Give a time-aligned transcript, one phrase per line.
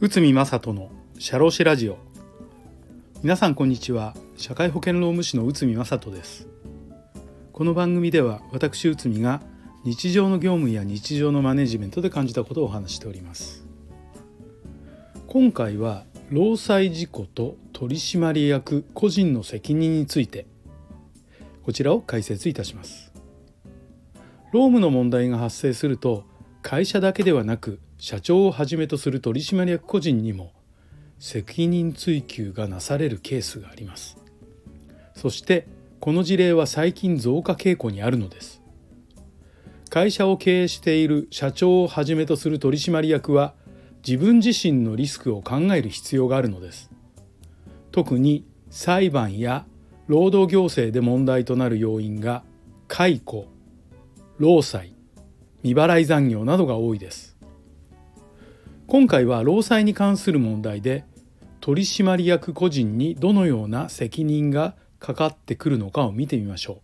[0.00, 1.98] 内海正人の社労士ラジオ。
[3.22, 4.14] 皆さんこんにちは。
[4.38, 6.48] 社会保険労務士の内海正人です。
[7.52, 9.42] この番組では私内海が
[9.84, 13.66] 日常の業務や日常のマネジメントで感じたことをお話しております。
[15.26, 20.46] 今回は労災事故と取締役個人の責任について
[21.64, 23.05] こちらを解説いたします。
[24.56, 26.24] 労務の問題が発生すると
[26.62, 30.54] 会社だけではなく社長をはじめとする取締役個人にも
[31.18, 34.16] 責任追及がなされるケースがあります。
[35.14, 35.68] そして
[36.00, 38.62] この事例は最近増加傾向にあるのです。
[39.90, 43.52] 会社を経営している社長をはじめとする取締役は
[44.08, 46.90] 自分自身のリスクを考える必要があるのです。
[47.92, 49.66] 特に裁判や
[50.06, 52.42] 労働行政で問題となる要因が
[52.88, 53.54] 解雇
[54.38, 54.92] 労災
[55.62, 57.38] 未払い残業などが多いです。
[58.86, 61.04] 今回は労災に関する問題で
[61.60, 66.82] 取締役個人にどのような責任がかかってくるのかを見てみましょ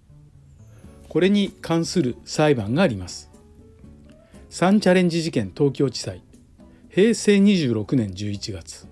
[1.05, 1.09] う。
[1.11, 3.31] これに関する裁判があります。
[4.49, 6.23] 3チャレンジ事件東京地裁
[6.89, 8.89] 平成26年11月。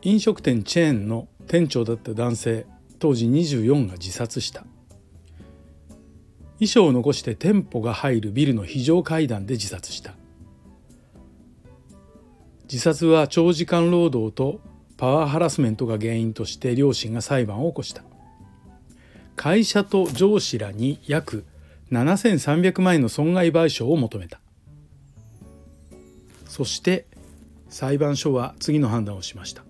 [0.00, 2.66] 飲食店チェーンの店長だった男性
[2.98, 4.64] 当時24が自殺した。
[6.60, 10.14] 遺書を残して店舗が入るビルの非常階段で自殺した。
[12.64, 14.60] 自殺は長時間労働と
[14.96, 18.02] パワーハラスメントが原因として両親が裁判を起こした。
[19.36, 21.44] 会社と上司らに約
[21.92, 24.40] 7300万円の損害賠償を求めた。
[26.46, 27.06] そして
[27.68, 29.62] 裁判所は次の判断をしました。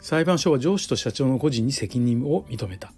[0.00, 2.92] 裁判所は上司と社長の個人に責任を認めた。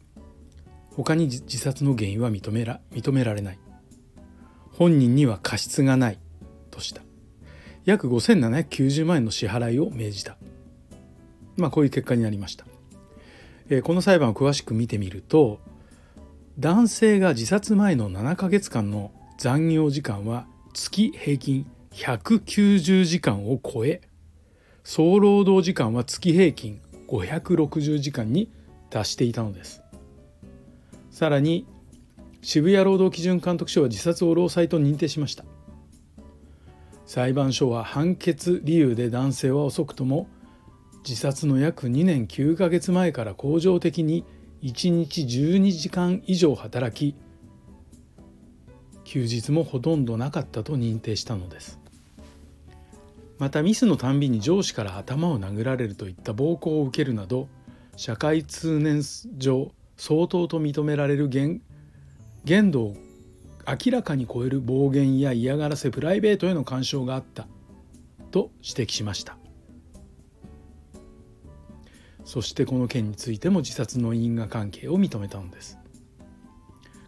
[0.98, 3.58] 他に自殺の原因は認めら認められない。
[4.72, 6.18] 本人には過失がない
[6.70, 7.02] とした。
[7.84, 10.36] 約5790万円の支払いを命じた。
[11.58, 12.64] まあこういう結果になりました、
[13.68, 15.60] えー、この裁判を詳しく見てみると
[16.58, 24.00] 男性が自殺前の7ヶ月間の残業時間は月平均190時間を超え
[24.84, 28.50] 総労働時間は月平均560時間に
[28.90, 29.82] 達していたのです。
[31.18, 31.66] さらに
[32.42, 35.44] 渋谷労働基準監督署は自殺を労災と認定しました。
[37.06, 40.28] 裁判所は判決理由で男性は遅くとも
[41.02, 44.24] 自殺の約2年9ヶ月前から恒常的に
[44.62, 47.16] 1日12時間以上働き
[49.02, 51.80] 休日もほとんどなかったと認定したのです。
[53.40, 57.48] またミスのたんびに上司から頭を殴られるといった暴行を受けるなど
[57.96, 59.02] 社会通念
[59.36, 61.60] 上相当と認められる限
[62.70, 62.96] 度を
[63.66, 67.46] 明らかに超える暴言や嫌がらせプライベートへの干渉があった。
[68.30, 69.36] と指摘しました。
[72.24, 75.78] そしてこの件についても自殺の因果関係を認めたのです。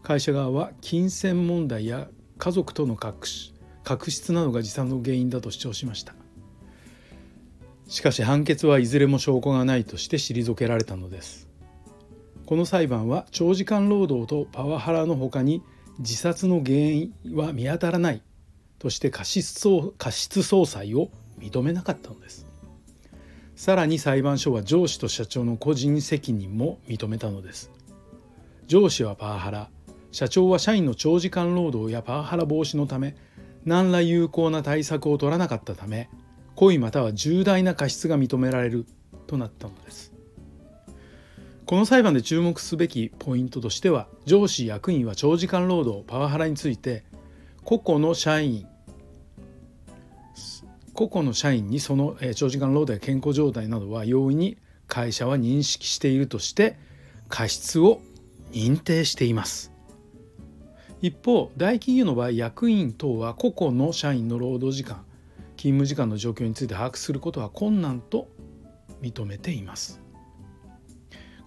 [0.03, 2.09] 会社側は金銭問題や
[2.39, 6.15] 家族との確執などが自殺の原因だと主張しました。
[7.87, 11.50] しかし判決はいずれも証拠がないとして退けられたのです。
[12.51, 15.63] この裁判は長時間労働とパワハラのほかに
[16.01, 18.23] 自殺の原因は見当たらない
[18.81, 22.49] として過失過失総裁を認めなかったのです。
[23.55, 27.71] さらに裁判所は上司と社長の個人責任も認めたのです。
[28.67, 29.71] 上司はパワハラ。
[30.11, 33.15] 社長は社員の長時間労働やパワハラ防止のため
[33.65, 36.11] 何ら有効な対策を取らなかったため
[36.57, 38.87] 故意または重大な過失が認められる
[39.29, 40.20] となったのです。
[41.71, 47.05] この裁判で注目すべきポイントとしては上司役員は長時間労働パワハラについて
[47.63, 48.67] 個々の社員
[50.95, 56.77] 個々の社員にその長時間労働や健康状態などは容易に会社は認識しているとして
[57.29, 58.01] 過失を
[58.51, 59.71] 認定しています。
[61.01, 65.05] 一方大企業の場合役員等は個々の社員の労働時間
[65.57, 68.27] 勤務時間の状況について把握することは困難と
[69.01, 70.10] 認めています。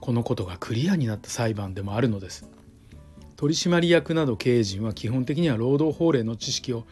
[0.04, 2.46] このことがクリアになった裁判でもあるのです
[3.38, 6.84] 取締役など経営陣は基本的には労働法令の知識を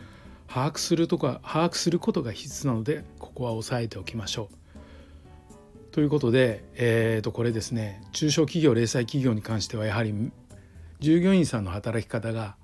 [0.47, 5.91] 把握するとか把握することが必須なのでここは押さえておきましょう。
[5.91, 10.31] ということで、えー、とこれですね中小企業零細企業に関してはやはり
[11.01, 12.55] 従業員さんの働き方が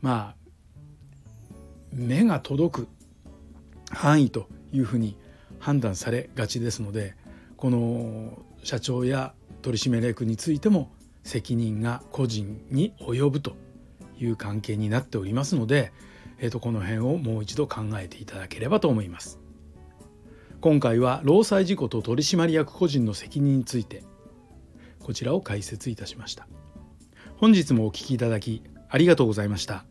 [0.00, 0.36] まあ
[1.92, 2.88] 目が届く
[3.90, 5.18] 範囲というふうに
[5.58, 7.14] 判断されがちですので
[7.58, 10.92] この社長や取締役についても
[11.22, 13.56] 責任が個人に及ぶと
[14.18, 15.92] いう関係になっておりますので、
[16.38, 19.38] えー、とこの辺をもう一度考えていただければと思います。
[20.60, 24.04] 今回は労災事故と取締役個人の責任について
[24.98, 26.48] こちらを解説いたしました。
[27.38, 29.84] 本日もお聴きいただきありがとうございました。